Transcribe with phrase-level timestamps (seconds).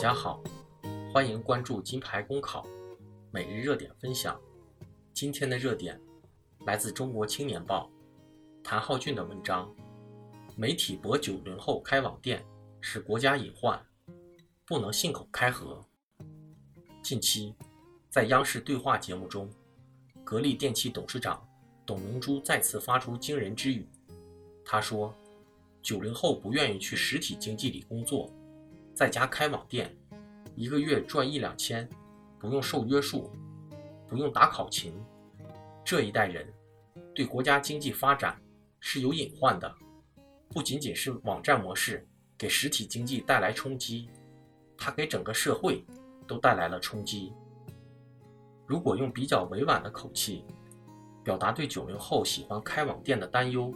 [0.00, 0.42] 大家好，
[1.12, 2.66] 欢迎关注金牌公考
[3.30, 4.40] 每日热点分享。
[5.12, 6.00] 今天的热点
[6.64, 7.90] 来自《中国青年报》
[8.64, 9.70] 谭浩俊的文章：
[10.56, 12.42] 媒体博九零后开网店
[12.80, 13.78] 是国家隐患，
[14.64, 15.84] 不能信口开河。
[17.02, 17.54] 近期，
[18.08, 19.50] 在央视对话节目中，
[20.24, 21.46] 格力电器董事长
[21.84, 23.86] 董明珠再次发出惊人之语。
[24.64, 25.14] 他说
[25.84, 28.32] ：“九零后不愿意去实体经济里工作。”
[29.00, 29.96] 在家开网店，
[30.54, 31.88] 一个月赚一两千，
[32.38, 33.32] 不用受约束，
[34.06, 34.92] 不用打考勤。
[35.82, 36.46] 这一代人
[37.14, 38.38] 对国家经济发展
[38.78, 39.74] 是有隐患的。
[40.50, 44.10] 不仅仅是网站模式给实体经济带来冲击，
[44.76, 45.82] 它给整个社会
[46.28, 47.32] 都带来了冲击。
[48.66, 50.44] 如果用比较委婉的口气
[51.24, 53.72] 表达对九零后喜欢开网店的担忧，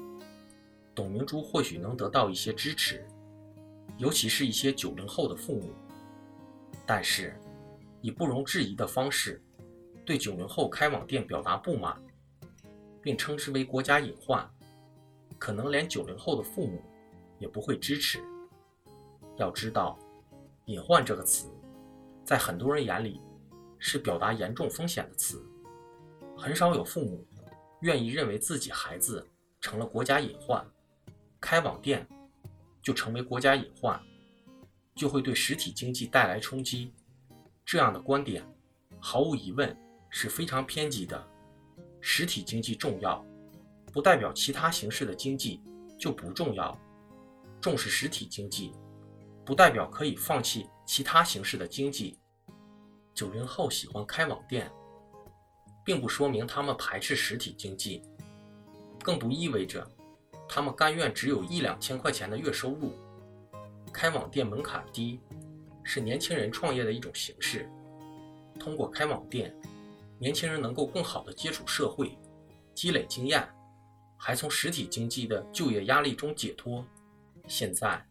[0.95, 3.03] 董明珠或许能得到一些支持。
[3.97, 5.73] 尤其是一些九零后的父母，
[6.84, 7.39] 但是
[8.00, 9.42] 以不容置疑的方式
[10.05, 11.97] 对九零后开网店表达不满，
[13.00, 14.48] 并称之为国家隐患，
[15.39, 16.83] 可能连九零后的父母
[17.39, 18.22] 也不会支持。
[19.37, 19.98] 要知道
[20.67, 21.48] ，“隐患”这个词，
[22.25, 23.20] 在很多人眼里
[23.78, 25.41] 是表达严重风险的词，
[26.37, 27.25] 很少有父母
[27.81, 29.27] 愿意认为自己孩子
[29.61, 30.65] 成了国家隐患，
[31.41, 32.06] 开网店。
[32.84, 33.98] 就成为国家隐患，
[34.94, 36.92] 就会对实体经济带来冲击。
[37.64, 38.46] 这样的观点，
[39.00, 39.74] 毫无疑问
[40.10, 41.26] 是非常偏激的。
[42.02, 43.24] 实体经济重要，
[43.91, 45.62] 不代表其他形式的经济
[45.98, 46.78] 就不重要。
[47.58, 48.70] 重视实体经济，
[49.46, 52.19] 不代表可以放弃其他形式的经济。
[53.14, 54.70] 九零后喜欢开网店，
[55.82, 58.02] 并不说明他们排斥实体经济，
[59.02, 59.91] 更不意味着。
[60.48, 62.92] 他们甘愿只有一两千块钱的月收入，
[63.92, 65.19] 开网店门槛低，
[65.83, 67.69] 是年轻人创业的一种形式。
[68.59, 69.54] 通过开网店，
[70.19, 72.16] 年轻人能够更好的接触社会，
[72.72, 73.49] 积累经验，
[74.16, 76.84] 还从实体经济的就业压力中解脱。
[77.49, 78.06] 现在，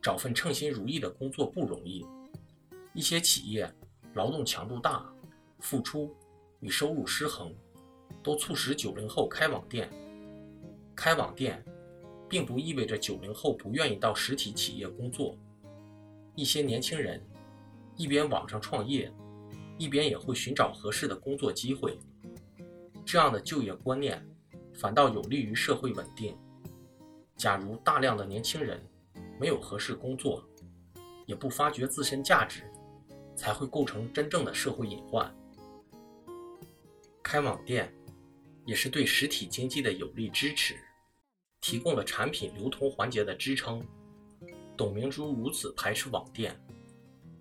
[0.00, 2.06] 找份称心如意的工作不容易，
[2.94, 3.68] 一些企业
[4.14, 5.04] 劳动强度大，
[5.58, 6.14] 付出
[6.60, 7.52] 与收入失衡，
[8.22, 9.90] 都促使九零后开网店。
[10.94, 11.64] 开网店，
[12.30, 15.36] 并不意味着九零后不愿意到实体企业工作。
[16.36, 17.20] 一些年轻人
[17.96, 19.12] 一边网上创业，
[19.76, 21.98] 一边也会寻找合适的工作机会。
[23.04, 24.24] 这样的就业观念
[24.72, 26.38] 反倒有利于社会稳定。
[27.36, 28.80] 假如大量的年轻人
[29.40, 30.44] 没有合适工作，
[31.26, 32.62] 也不发掘自身价值，
[33.34, 35.34] 才会构成真正的社会隐患。
[37.22, 37.92] 开网店
[38.64, 40.76] 也是对实体经济的有力支持。
[41.60, 43.82] 提供了产品流通环节的支撑。
[44.76, 46.58] 董明珠如此排斥网店，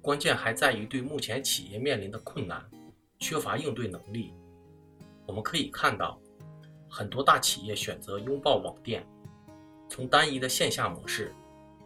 [0.02, 2.70] 关键还在于对目前企业面临的困难
[3.18, 4.34] 缺乏应对能力。
[5.26, 6.20] 我们可以看到，
[6.90, 9.08] 很多大企业选择拥抱网店，
[9.88, 11.34] 从单一的线下模式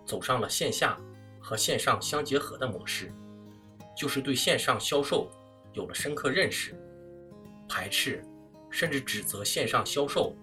[0.05, 0.99] 走上了线下
[1.39, 3.13] 和线上相结合的模式，
[3.95, 5.29] 就是对线上销售
[5.73, 6.75] 有了深刻认识。
[7.69, 8.23] 排斥
[8.69, 10.35] 甚至指责线上销售。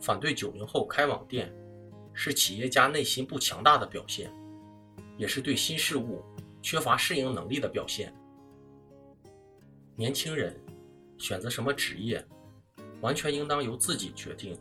[0.00, 1.52] 反对九零后开网店，
[2.14, 4.32] 是企业家内心不强大的表现，
[5.16, 6.24] 也是对新事物
[6.62, 8.14] 缺乏适应能力的表现。
[9.94, 10.58] 年轻人
[11.18, 12.24] 选择什么职业，
[13.02, 14.58] 完全应当由自己决定。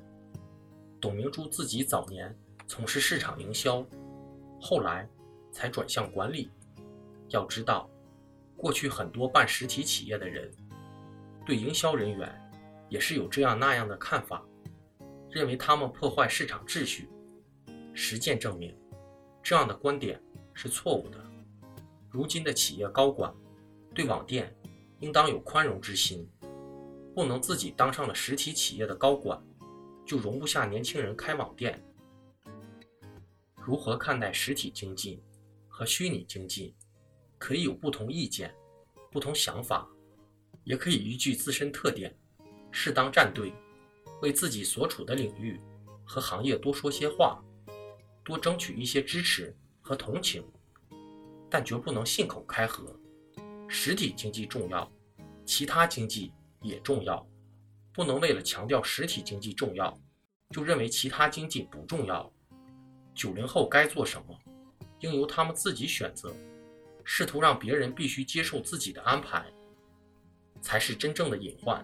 [0.99, 3.85] 董明珠自己早年从事市场营销，
[4.59, 5.09] 后来
[5.51, 6.51] 才转向管理。
[7.29, 7.89] 要知道，
[8.57, 10.51] 过去很多办实体企业的人，
[11.45, 12.51] 对营销人员
[12.89, 14.43] 也是有这样那样的看法。
[15.31, 17.07] 认为他们破坏市场秩序，
[17.93, 18.75] 实践证明，
[19.43, 20.21] 这样的观点
[20.53, 21.23] 是错误的。
[22.09, 23.31] 如今的企业高管
[23.93, 24.55] 对网店
[24.99, 26.27] 应当有宽容之心，
[27.13, 29.39] 不能自己当上了实体企业的高管，
[30.05, 31.79] 就容不下年轻人开网店。
[33.55, 35.21] 如何看待实体经济
[35.67, 36.75] 和虚拟经济，
[37.37, 38.51] 可以有不同意见、
[39.11, 39.87] 不同想法，
[40.63, 42.17] 也可以依据自身特点，
[42.71, 43.53] 适当站队。
[44.21, 45.59] 为自己所处的领域
[46.05, 47.43] 和行业多说些话，
[48.23, 50.43] 多争取一些支持和同情，
[51.49, 52.95] 但绝不能信口开河。
[53.67, 54.91] 实体经济重要，
[55.45, 56.31] 其他经济
[56.61, 57.25] 也重要，
[57.93, 59.95] 不能为了强调实体经济重要，
[60.49, 62.31] 就认为其他经济不重要。
[63.13, 64.39] 九零后该做什么，
[65.01, 66.33] 应由他们自己选择。
[67.11, 69.51] 试图让别人必须接受自己的安排，
[70.61, 71.83] 才是真正的隐患。